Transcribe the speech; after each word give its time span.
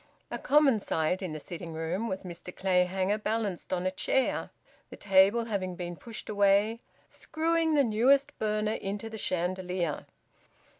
A 0.31 0.39
common 0.39 0.79
sight 0.79 1.21
in 1.21 1.31
the 1.31 1.39
sitting 1.39 1.73
room 1.73 2.07
was 2.07 2.23
Mr 2.23 2.51
Clayhanger 2.55 3.19
balanced 3.19 3.71
on 3.71 3.85
a 3.85 3.91
chair, 3.91 4.49
the 4.89 4.95
table 4.95 5.45
having 5.45 5.75
been 5.75 5.95
pushed 5.95 6.27
away, 6.27 6.81
screwing 7.07 7.75
the 7.75 7.83
newest 7.83 8.35
burner 8.39 8.73
into 8.73 9.11
the 9.11 9.19
chandelier. 9.19 10.07